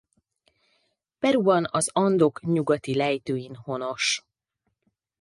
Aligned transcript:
Peruban 1.19 1.67
az 1.71 1.89
Andok 1.93 2.41
nyugati 2.41 2.95
lejtőin 2.95 3.55
honos. 3.55 4.25